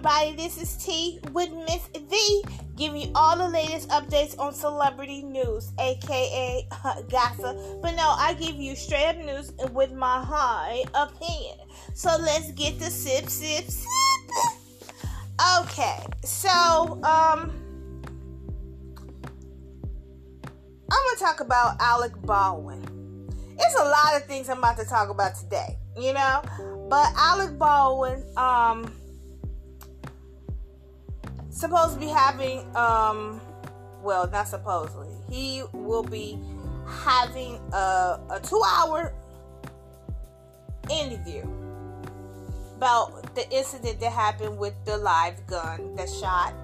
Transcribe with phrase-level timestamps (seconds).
[0.00, 0.34] everybody.
[0.34, 2.42] This is Tea with Miss V,
[2.74, 7.58] giving you all the latest updates on celebrity news, aka uh, gossip.
[7.82, 11.58] But no, I give you straight up news with my high opinion.
[11.92, 13.86] So let's get the sip, sip, sip.
[15.60, 17.52] Okay, so um,
[20.90, 23.28] I'm gonna talk about Alec Baldwin.
[23.58, 26.40] It's a lot of things I'm about to talk about today, you know.
[26.88, 28.90] But Alec Baldwin, um,
[31.50, 33.40] supposed to be having, um,
[34.02, 36.38] well, not supposedly, he will be
[36.86, 39.12] having a, a two hour
[40.90, 41.42] interview
[42.76, 46.54] about the incident that happened with the live gun that shot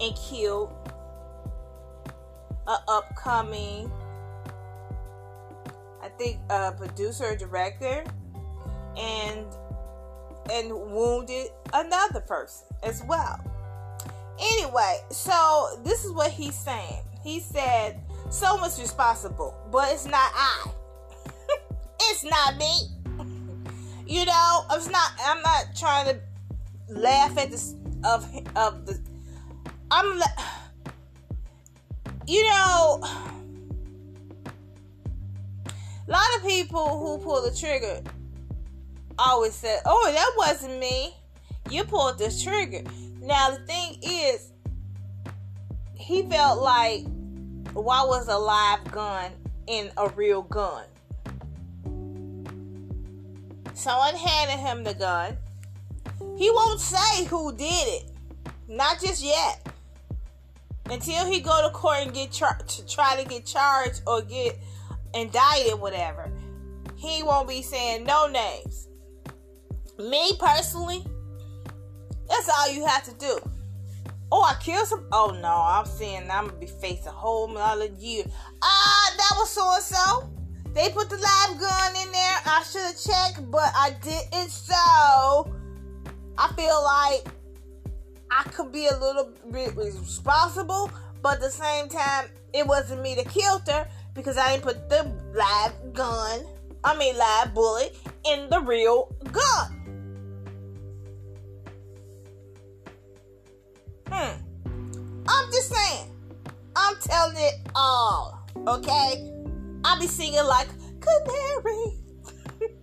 [0.00, 0.72] and killed
[2.66, 3.90] a upcoming
[6.02, 8.04] I think a producer or director
[8.96, 9.46] and
[10.50, 13.40] and wounded another person as well.
[14.72, 17.02] Anyway, so this is what he's saying.
[17.22, 20.70] He said, someone's responsible, but it's not I.
[22.00, 22.88] it's not me.
[24.06, 26.18] you know, it's not I'm not trying to
[26.88, 28.24] laugh at this of
[28.56, 28.98] of the
[29.90, 30.22] I'm
[32.26, 33.02] you know
[36.08, 38.02] a lot of people who pull the trigger
[39.18, 41.14] always said, "Oh, that wasn't me.
[41.68, 42.84] You pulled the trigger."
[43.20, 44.51] Now the thing is,
[46.02, 47.06] he felt like
[47.74, 49.30] why was a live gun
[49.68, 50.84] in a real gun?
[53.74, 55.36] Someone handed him the gun.
[56.36, 58.10] He won't say who did it.
[58.68, 59.66] Not just yet.
[60.90, 64.58] Until he go to court and get char- to try to get charged or get
[65.14, 66.30] indicted, whatever.
[66.96, 68.88] He won't be saying no names.
[69.98, 71.04] Me personally,
[72.28, 73.38] that's all you have to do.
[74.34, 75.04] Oh, I killed some.
[75.12, 78.24] Oh no, I'm saying I'm gonna be facing a whole other year.
[78.62, 80.30] Ah, uh, that was so and so.
[80.72, 82.38] They put the live gun in there.
[82.46, 84.48] I should have checked, but I didn't.
[84.48, 85.52] So
[86.38, 87.26] I feel like
[88.30, 90.90] I could be a little bit responsible,
[91.20, 94.88] but at the same time, it wasn't me that killed her because I didn't put
[94.88, 96.46] the live gun,
[96.82, 97.94] I mean live bullet,
[98.24, 99.81] in the real gun.
[104.12, 105.24] Hmm.
[105.26, 106.06] I'm just saying.
[106.76, 108.46] I'm telling it all.
[108.66, 109.32] Okay?
[109.84, 110.68] I'll be singing like
[111.00, 111.96] canary.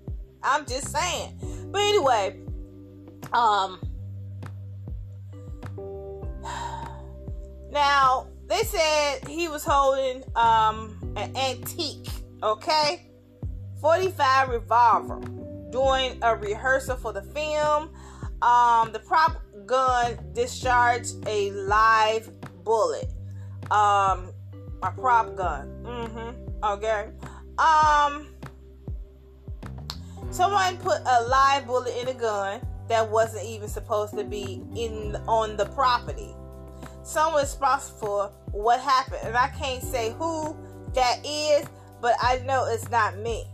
[0.44, 1.38] I'm just saying.
[1.72, 2.40] But anyway,
[3.32, 3.80] um
[7.72, 12.10] now they said he was holding um an antique,
[12.42, 13.06] okay?
[13.82, 15.22] 45 revolver
[15.70, 17.92] during a rehearsal for the film.
[18.42, 22.30] Um, the prop gun discharged a live
[22.64, 23.14] bullet.
[23.70, 24.34] Um,
[24.82, 25.68] a prop gun.
[25.84, 26.64] Mm-hmm.
[26.64, 27.10] Okay.
[27.60, 28.28] Um,
[30.32, 35.16] someone put a live bullet in a gun that wasn't even supposed to be in
[35.28, 36.34] on the property.
[37.04, 40.56] Someone responsible for what happened, and I can't say who
[40.96, 41.68] that is,
[42.02, 43.46] but I know it's not me.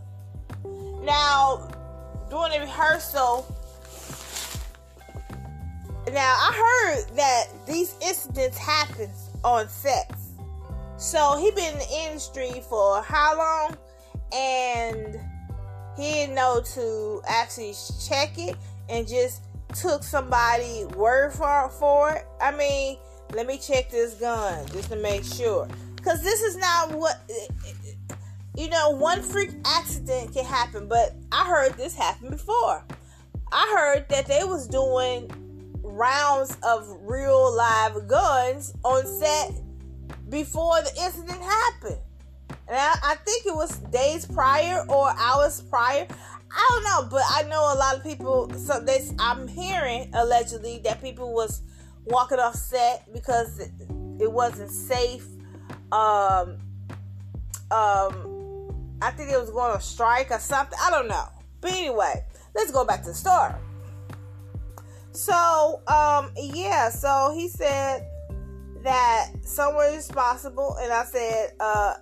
[1.02, 1.68] Now,
[2.30, 3.55] during the rehearsal,
[6.16, 9.10] now I heard that these incidents happen
[9.44, 10.30] on sets.
[10.96, 13.76] So he been in the industry for how long?
[14.32, 15.20] And
[15.94, 17.74] he didn't know to actually
[18.08, 18.56] check it
[18.88, 19.42] and just
[19.74, 22.26] took somebody word for for it.
[22.40, 22.96] I mean,
[23.34, 25.68] let me check this gun just to make sure.
[25.96, 27.20] Because this is not what.
[28.56, 32.82] You know, one freak accident can happen, but I heard this happen before.
[33.52, 35.30] I heard that they was doing
[35.96, 39.52] rounds of real live guns on set
[40.28, 41.98] before the incident happened.
[42.68, 46.06] And I, I, think it was days prior or hours prior.
[46.50, 48.52] I don't know, but I know a lot of people.
[48.54, 51.62] So this, I'm hearing allegedly that people was
[52.04, 53.70] walking off set because it,
[54.32, 55.26] wasn't safe
[55.92, 56.58] um,
[57.70, 58.36] um,
[59.02, 60.78] I think it was going on strike or something.
[60.82, 61.28] I don't know.
[61.60, 62.24] But anyway,
[62.54, 63.52] let's go back to the story.
[65.16, 68.06] So, um, yeah, so he said
[68.82, 71.94] that someone is responsible, and I said, uh,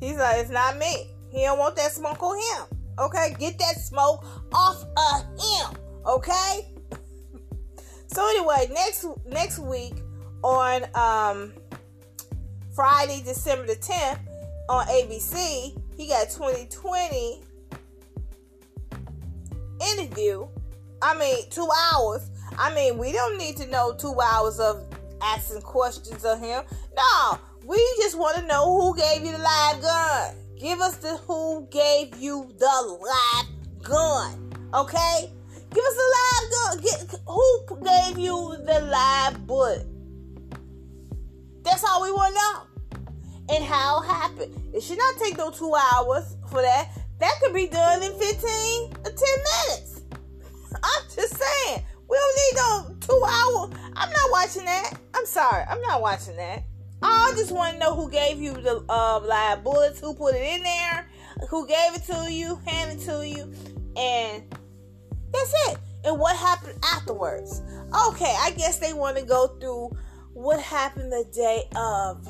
[0.00, 1.08] he's like, it's not me.
[1.32, 2.78] He don't want that smoke on him.
[2.96, 5.80] Okay, get that smoke off of him.
[6.06, 6.72] Okay.
[8.06, 9.94] so anyway, next next week
[10.44, 11.52] on um
[12.72, 14.20] Friday, December the 10th
[14.68, 17.42] on ABC, he got 2020
[19.92, 20.46] interview.
[21.02, 22.30] I mean, two hours.
[22.58, 24.84] I mean, we don't need to know two hours of
[25.22, 26.64] asking questions of him.
[26.96, 30.34] No, we just want to know who gave you the live gun.
[30.58, 34.52] Give us the who gave you the live gun.
[34.74, 35.30] Okay?
[35.72, 36.80] Give us the live gun.
[36.82, 39.86] Get, who gave you the live bullet?
[41.62, 43.54] That's all we want to know.
[43.54, 44.74] And how it happened.
[44.74, 46.90] It should not take no two hours for that.
[47.18, 49.97] That could be done in 15 or 10 minutes.
[50.74, 51.84] I'm just saying.
[52.08, 53.70] We don't need no two hour.
[53.94, 54.94] I'm not watching that.
[55.14, 55.64] I'm sorry.
[55.68, 56.64] I'm not watching that.
[57.02, 60.42] I just want to know who gave you the uh, live bullets, who put it
[60.42, 61.08] in there,
[61.48, 63.52] who gave it to you, handed it to you,
[63.96, 64.42] and
[65.32, 65.78] that's it.
[66.04, 67.62] And what happened afterwards?
[68.08, 69.96] Okay, I guess they want to go through
[70.32, 72.26] what happened the day of,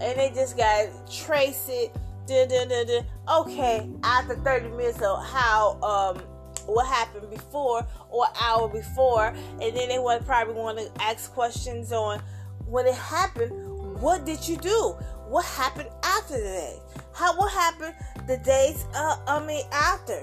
[0.00, 1.94] and they just got trace it.
[2.26, 6.22] Dun, dun, dun, okay, after 30 minutes of how um
[6.66, 11.92] what happened before or hour before, and then they would probably want to ask questions
[11.92, 12.20] on
[12.66, 13.52] when it happened.
[14.00, 14.96] What did you do?
[15.28, 16.78] What happened after the day?
[17.14, 17.94] How what happened
[18.26, 18.84] the days?
[18.94, 20.22] Uh, I mean after.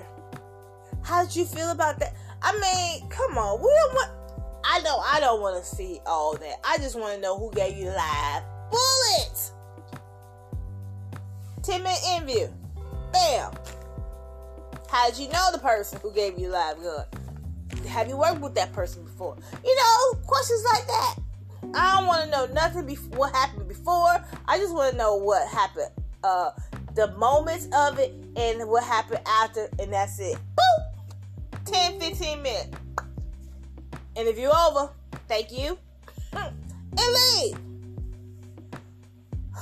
[1.01, 2.13] How did you feel about that?
[2.41, 4.11] I mean, come on, we don't want.
[4.63, 6.55] I know I don't want to see all that.
[6.63, 9.53] I just want to know who gave you live bullets.
[11.63, 12.47] Ten minute interview.
[13.11, 13.51] Bam.
[14.89, 17.05] How did you know the person who gave you live gun?
[17.87, 19.37] Have you worked with that person before?
[19.63, 21.15] You know, questions like that.
[21.75, 24.25] I don't want to know nothing before what happened before.
[24.47, 25.91] I just want to know what happened,
[26.23, 26.49] uh,
[26.95, 30.39] the moments of it, and what happened after, and that's it.
[30.57, 31.65] Boop!
[31.65, 32.77] 10, 15 minutes.
[34.15, 34.91] You're over,
[35.27, 35.77] thank you.
[36.33, 36.55] And
[36.97, 37.57] leave.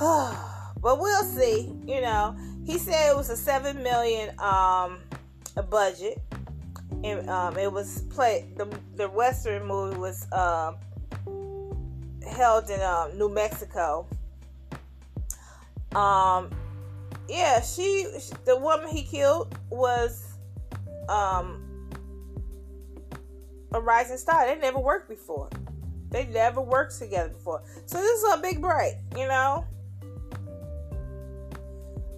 [0.00, 1.70] but we'll see.
[1.84, 2.34] You know,
[2.64, 5.00] he said it was a seven million um
[5.58, 6.22] a budget.
[7.04, 8.56] And um, it was played.
[8.56, 8.66] The
[8.96, 10.76] the western movie was um,
[12.26, 14.06] held in um, New Mexico.
[15.94, 16.50] Um,
[17.28, 18.06] yeah, she,
[18.44, 20.24] the woman he killed was
[21.08, 21.64] um
[23.72, 24.46] a rising star.
[24.46, 25.50] They never worked before.
[26.10, 27.62] They never worked together before.
[27.84, 29.66] So this is a big break, you know.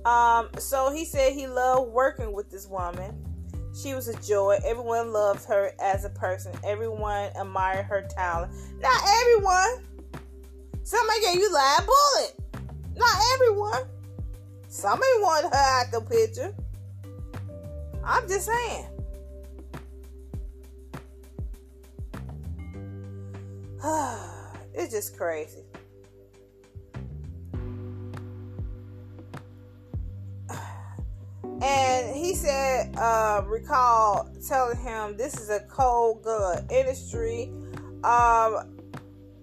[0.04, 3.29] Um, so he said he loved working with this woman.
[3.74, 4.58] She was a joy.
[4.64, 6.52] Everyone loved her as a person.
[6.64, 8.52] Everyone admired her talent.
[8.80, 9.84] Not everyone.
[10.82, 12.34] Somebody gave you live bullet.
[12.96, 13.82] Not everyone.
[14.68, 16.54] Somebody wanted her out the picture.
[18.04, 18.86] I'm just saying.
[24.74, 25.64] it's just crazy.
[31.62, 37.52] And he said, uh, recall telling him this is a cold gun industry.
[38.02, 38.78] Um,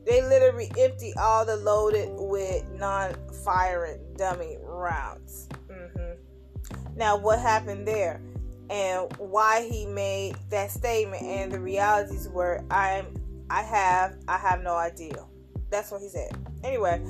[0.05, 5.47] they literally empty all the loaded with non-firing dummy rounds.
[5.69, 6.95] Mm-hmm.
[6.95, 8.21] Now, what happened there,
[8.69, 13.05] and why he made that statement, and the realities were, I'm,
[13.49, 15.25] I have, I have no idea.
[15.69, 16.31] That's what he said.
[16.63, 17.01] Anyway,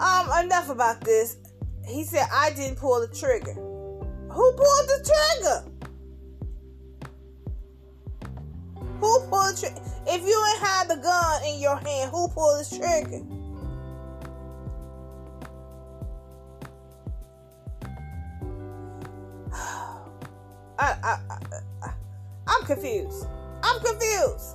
[0.00, 1.36] um, enough about this.
[1.86, 3.54] He said I didn't pull the trigger.
[4.38, 5.64] Who pulled the trigger?
[9.00, 9.80] Who pulled the trigger?
[10.06, 13.24] If you ain't had the gun in your hand, who pulled the trigger?
[20.78, 21.18] I, I,
[21.82, 21.90] I,
[22.46, 23.26] I'm confused.
[23.64, 24.54] I'm confused.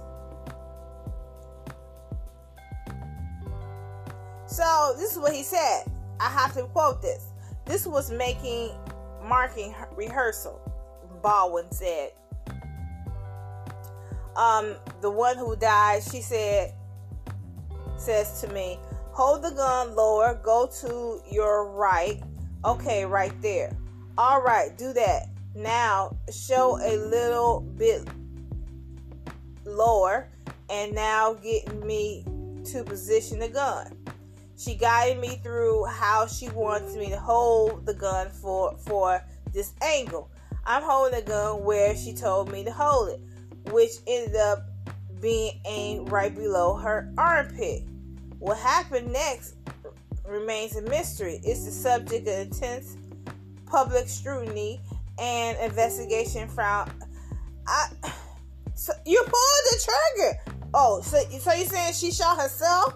[4.45, 5.83] So this is what he said.
[6.21, 7.25] I have to quote this.
[7.65, 8.71] This was making
[9.23, 10.59] marking rehearsal,
[11.21, 12.11] Baldwin said.
[14.35, 16.73] Um, the one who died, she said,
[17.97, 18.79] says to me,
[19.11, 22.21] hold the gun lower, go to your right.
[22.65, 23.75] Okay, right there.
[24.17, 25.27] All right, do that.
[25.55, 28.07] Now show a little bit
[29.65, 30.29] lower,
[30.69, 32.25] and now get me
[32.71, 33.95] to position the gun.
[34.57, 39.73] She guided me through how she wants me to hold the gun for for this
[39.81, 40.29] angle.
[40.65, 43.21] I'm holding the gun where she told me to hold it,
[43.71, 44.65] which ended up
[45.19, 47.83] being aimed right below her armpit.
[48.39, 49.55] What happened next
[50.25, 51.41] remains a mystery.
[51.43, 52.97] It's the subject of intense
[53.65, 54.81] public scrutiny
[55.19, 56.89] and investigation from
[57.67, 57.87] I
[58.75, 60.39] so you pulled the trigger.
[60.73, 62.95] Oh, so so you saying she shot herself?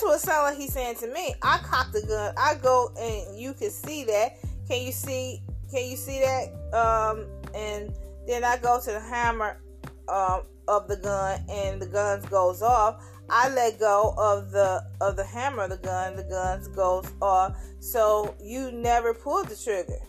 [0.00, 1.34] That's what it sounds like he's saying to me.
[1.42, 2.32] I cock the gun.
[2.38, 4.38] I go and you can see that.
[4.66, 6.48] Can you see Can you see that?
[6.72, 7.92] Um, and
[8.26, 9.60] then I go to the hammer
[10.08, 13.04] um, of the gun, and the guns goes off.
[13.28, 16.16] I let go of the of the hammer of the gun.
[16.16, 17.58] The guns goes off.
[17.80, 20.00] So you never pulled the trigger.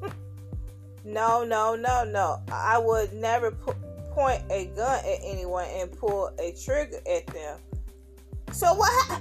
[1.04, 2.40] no, no, no, no.
[2.50, 3.74] I would never pu-
[4.12, 7.58] point a gun at anyone and pull a trigger at them.
[8.54, 8.88] So what?
[9.08, 9.20] Ha-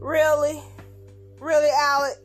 [0.00, 0.62] really,
[1.40, 2.18] really, Alec?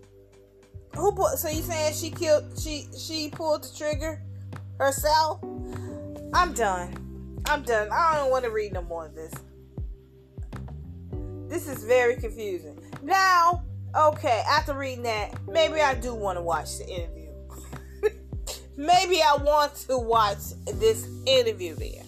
[0.98, 1.14] Who?
[1.14, 2.60] Put, so you saying she killed?
[2.60, 4.22] She she pulled the trigger
[4.78, 5.42] herself?
[6.34, 7.40] I'm done.
[7.46, 7.88] I'm done.
[7.90, 9.34] I don't want to read no more of this.
[11.48, 12.78] This is very confusing.
[13.02, 13.64] Now,
[13.96, 17.32] okay, after reading that, maybe I do want to watch the interview.
[18.76, 20.40] maybe I want to watch
[20.74, 22.04] this interview there.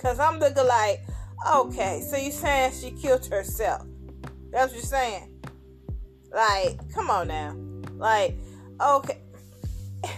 [0.00, 1.00] Cause I'm looking like,
[1.48, 3.86] okay, so you're saying she killed herself.
[4.50, 5.30] That's what you're saying.
[6.32, 7.56] Like, come on now.
[7.96, 8.36] Like,
[8.80, 9.18] okay.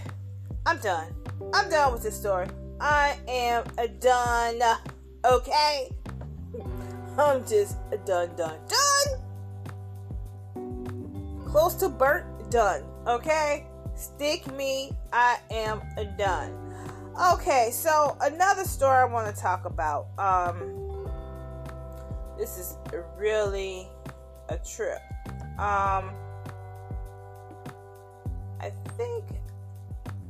[0.66, 1.14] I'm done.
[1.52, 2.46] I'm done with this story.
[2.80, 3.64] I am
[4.00, 4.60] done.
[5.24, 5.88] Okay?
[7.18, 7.76] I'm just
[8.06, 9.08] done, done, done.
[11.46, 12.82] Close to burnt, done.
[13.06, 13.66] Okay?
[13.94, 14.92] Stick me.
[15.12, 15.82] I am
[16.16, 16.58] done.
[17.34, 20.06] Okay, so another story I want to talk about.
[20.18, 20.81] Um,
[22.38, 22.76] this is
[23.16, 23.88] really
[24.48, 25.00] a trip.
[25.58, 26.10] Um,
[28.60, 29.24] I think,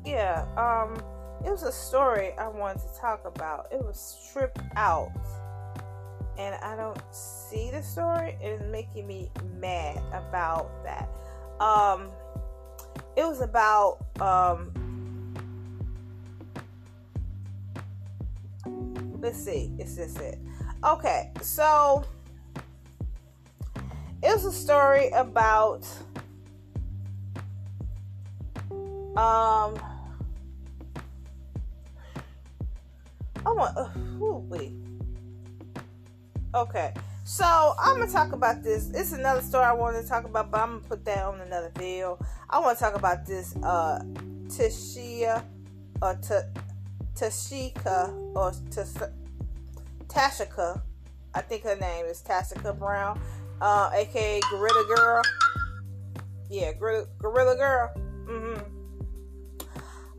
[0.05, 0.47] yeah.
[0.57, 1.03] Um,
[1.45, 3.67] it was a story I wanted to talk about.
[3.73, 5.13] It was Trip Out.
[6.39, 8.37] And I don't see the story.
[8.41, 11.09] It's making me mad about that.
[11.61, 12.11] Um,
[13.17, 14.73] it was about um,
[19.23, 20.39] let's see, is this it?
[20.85, 22.05] Okay, so
[24.21, 25.87] it's a story about
[29.17, 29.79] um
[33.45, 33.77] I want.
[33.77, 33.89] Uh,
[34.49, 34.73] wait.
[36.55, 36.93] Okay,
[37.25, 38.91] so I'm gonna talk about this.
[38.91, 41.71] It's another story I wanted to talk about, but I'm gonna put that on another
[41.77, 42.19] video.
[42.51, 44.03] I want to talk about this uh
[44.49, 45.45] Tashia
[46.01, 46.61] or T-
[47.15, 49.22] Tashika or T-
[50.12, 50.81] Tashika.
[51.35, 53.19] I think her name is Tashika Brown,
[53.61, 55.23] uh, aka Gorilla Girl.
[56.50, 57.90] Yeah, Gorilla, Girl.
[58.26, 58.61] Mm-hmm.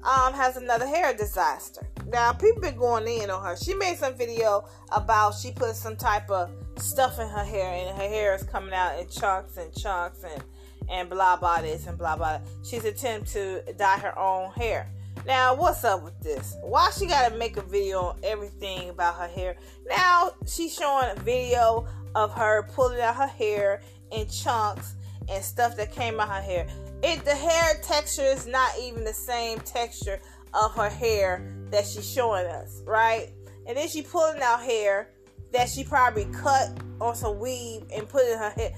[0.03, 1.87] Um, has another hair disaster.
[2.07, 3.55] Now people been going in on her.
[3.55, 7.95] She made some video about she put some type of stuff in her hair and
[7.95, 10.43] her hair is coming out in chunks and chunks and
[10.89, 12.39] and blah blah this and blah blah.
[12.63, 14.91] She's attempting to dye her own hair.
[15.25, 16.57] Now, what's up with this?
[16.61, 19.55] Why she gotta make a video on everything about her hair?
[19.87, 24.95] Now she's showing a video of her pulling out her hair in chunks
[25.29, 26.67] and stuff that came out her hair.
[27.01, 30.19] It the hair texture is not even the same texture
[30.53, 33.29] of her hair that she's showing us, right?
[33.65, 35.09] And then she pulling out hair
[35.53, 38.73] that she probably cut on some weave and put in her hair.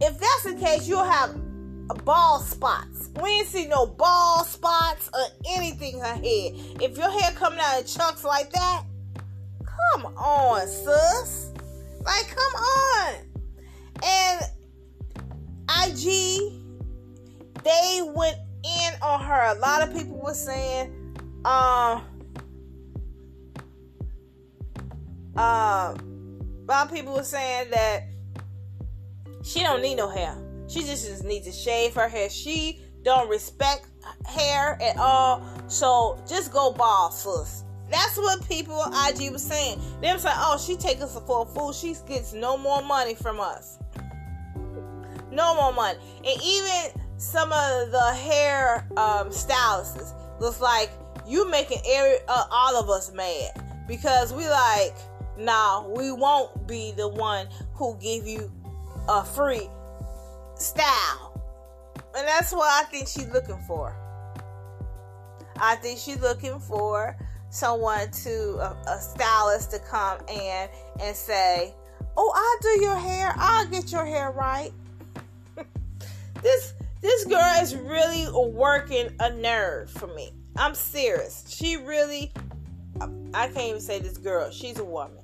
[0.00, 1.36] If that's the case, you'll have
[2.04, 3.10] bald spots.
[3.20, 6.80] We ain't see no bald spots or anything in her head.
[6.80, 8.84] If your hair coming out in chunks like that,
[9.64, 11.50] come on, sis.
[12.04, 13.14] Like, come on.
[14.04, 14.40] And
[15.86, 16.52] IG,
[17.62, 19.54] they went in on her.
[19.56, 22.02] A lot of people were saying, um,
[25.36, 25.96] uh, a
[26.66, 28.04] lot of people were saying that
[29.42, 30.36] she don't need no hair.
[30.68, 32.30] She just, needs to shave her hair.
[32.30, 33.86] She don't respect
[34.26, 35.46] hair at all.
[35.68, 37.64] So just go bald, sis.
[37.90, 39.80] That's what people on IG was saying.
[40.00, 41.72] They was like, "Oh, she take us for a fool.
[41.72, 43.78] She gets no more money from us.
[45.30, 50.90] No more money." And even some of the hair um, stylists looks like
[51.26, 53.50] you making every, uh, all of us mad
[53.86, 54.94] because we like,
[55.38, 58.50] nah, we won't be the one who give you
[59.08, 59.68] a free
[60.62, 61.32] style,
[62.16, 63.96] and that's what I think she's looking for.
[65.58, 67.16] I think she's looking for
[67.50, 70.68] someone to a, a stylist to come in
[71.00, 71.74] and say,
[72.16, 73.32] "Oh, I'll do your hair.
[73.36, 74.72] I'll get your hair right."
[76.42, 80.32] this this girl is really working a nerve for me.
[80.56, 81.44] I'm serious.
[81.48, 82.32] She really,
[83.34, 84.50] I can't even say this girl.
[84.50, 85.18] She's a woman.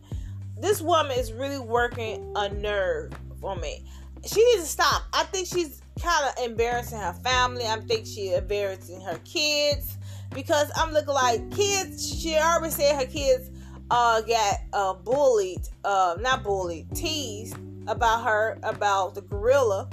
[0.60, 3.84] This woman is really working a nerve for me.
[4.26, 5.02] She needs to stop.
[5.12, 7.66] I think she's kind of embarrassing her family.
[7.66, 9.96] I think she's embarrassing her kids
[10.34, 12.20] because I'm looking like kids.
[12.20, 13.50] She already said her kids
[13.90, 17.56] uh got uh bullied, uh not bullied, teased
[17.86, 19.88] about her about the gorilla.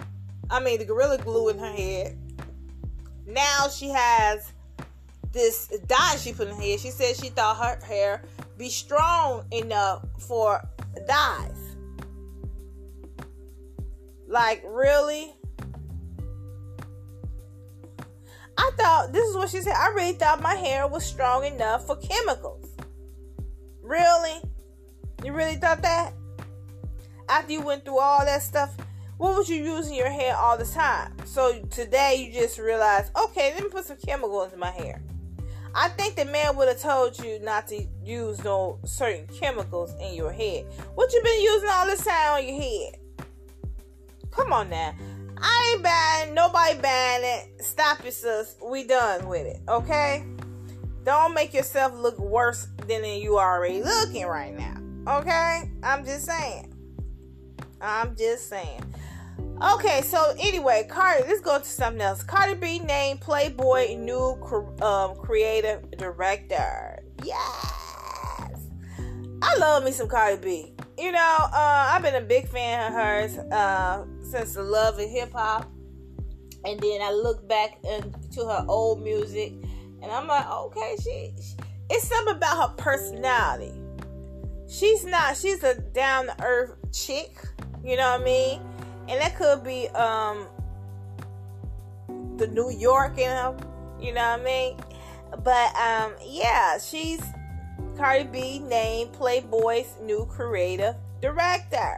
[0.50, 2.17] I mean the gorilla glue in her head.
[3.25, 4.51] now she has
[5.32, 6.77] this dye she put in her hair.
[6.77, 8.24] She said she thought her hair
[8.58, 10.62] be strong enough for
[11.08, 11.64] dyes.
[14.27, 15.34] Like, really?
[18.58, 21.86] I thought, this is what she said, I really thought my hair was strong enough
[21.86, 22.67] for chemicals.
[23.82, 24.41] Really?
[25.24, 26.13] You really thought that?
[27.29, 28.75] After you went through all that stuff,
[29.17, 31.13] what was you using your hair all the time?
[31.25, 35.01] So today you just realized, okay, let me put some chemicals in my hair.
[35.74, 40.13] I think the man would have told you not to use no certain chemicals in
[40.13, 40.65] your head.
[40.96, 43.05] What you been using all this time on your head?
[44.36, 44.94] Come on now.
[45.38, 47.63] I ain't buying, nobody buying it.
[47.63, 48.56] Stop it, sis.
[48.63, 50.25] We done with it, okay?
[51.04, 55.18] Don't make yourself look worse than you already looking right now.
[55.20, 55.70] Okay?
[55.84, 56.74] I'm just saying.
[57.80, 58.84] I'm just saying.
[59.62, 62.24] Okay, so anyway, Cardi, let's go to something else.
[62.24, 64.38] Cardi B named Playboy new
[64.82, 67.00] um, creative director.
[67.24, 68.68] Yes,
[69.42, 70.74] I love me some Cardi B.
[70.98, 75.10] You know, uh, I've been a big fan of hers uh, since the love of
[75.10, 75.70] hip hop,
[76.65, 79.53] and then I look back into her old music,
[80.01, 81.55] and I'm like, okay, she, she
[81.89, 83.74] it's something about her personality.
[84.67, 85.38] She's not.
[85.38, 87.38] She's a down to earth chick.
[87.84, 88.62] You know what I mean?
[89.08, 90.48] and that could be um
[92.38, 93.55] the New York you know,
[94.00, 94.77] you know what I mean?
[95.44, 97.22] But um yeah, she's
[97.98, 101.98] Cardi B named Playboy's new creative director.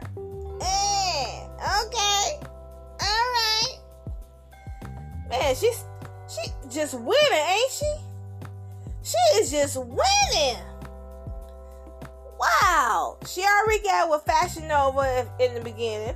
[0.60, 2.40] Eh, okay.
[3.02, 3.78] Alright.
[5.30, 5.84] Man, she's
[6.28, 7.94] she just winning, ain't she?
[9.02, 10.62] She is just winning.
[12.38, 13.16] Wow.
[13.26, 16.14] She already got with Fashion Nova in the beginning.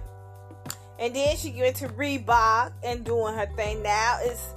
[0.99, 3.83] And then she went to Reebok and doing her thing.
[3.83, 4.51] Now it's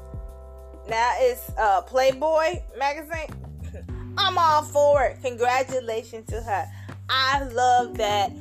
[0.88, 3.34] now it's uh, Playboy magazine.
[4.17, 5.17] I'm all for it.
[5.24, 6.67] Congratulations to her.
[7.10, 8.32] I love that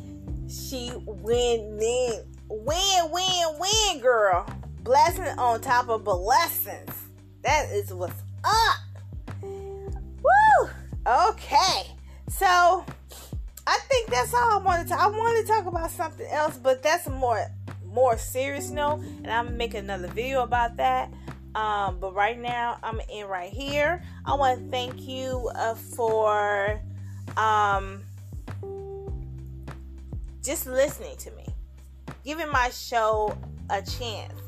[0.48, 2.33] she winning.
[2.48, 4.46] Win, win, win, girl.
[4.82, 6.90] Blessing on top of blessings.
[7.42, 9.42] That is what's up.
[9.42, 10.70] Woo!
[11.06, 11.90] Okay.
[12.28, 12.84] So
[13.66, 16.82] I think that's all I wanted to I wanted to talk about something else, but
[16.82, 17.46] that's more
[17.86, 21.12] more serious note, and I'm gonna make another video about that.
[21.54, 24.02] Um, but right now, I'm in right here.
[24.24, 26.80] I want to thank you uh, for
[27.36, 28.02] um,
[30.42, 31.46] just listening to me,
[32.24, 33.36] giving my show
[33.70, 34.40] a chance,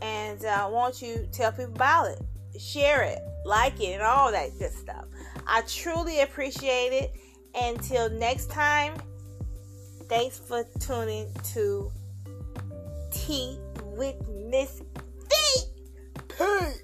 [0.00, 4.30] and uh, I want you tell people about it, share it, like it, and all
[4.32, 5.04] that good stuff.
[5.46, 7.12] I truly appreciate it.
[7.54, 8.94] Until next time,
[10.08, 11.92] thanks for tuning to
[13.10, 13.58] Tea
[13.94, 15.62] with Miss V.
[16.28, 16.81] Peace.